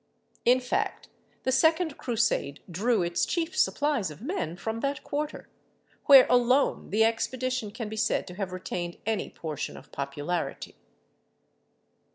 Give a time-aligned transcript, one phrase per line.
[0.45, 1.09] In fact
[1.43, 5.47] the second Crusade drew its chief supplies of men from that quarter,
[6.07, 10.75] where alone the expedition can be said to have retained any portion of popularity.